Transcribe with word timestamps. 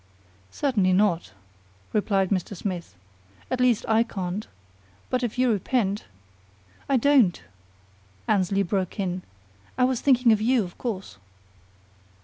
"Certainly 0.49 0.93
not," 0.93 1.31
replied 1.93 2.31
Mr. 2.31 2.57
Smith. 2.57 2.95
"At 3.51 3.61
least, 3.61 3.85
I 3.87 4.01
can't. 4.01 4.47
But 5.11 5.21
if 5.21 5.37
you 5.37 5.51
repent" 5.51 6.05
"I 6.89 6.97
don't," 6.97 7.43
Annesley 8.27 8.63
broke 8.63 8.99
in. 8.99 9.21
"I 9.77 9.83
was 9.83 10.01
thinking 10.01 10.31
of 10.31 10.41
you, 10.41 10.63
of 10.63 10.75
course." 10.79 11.19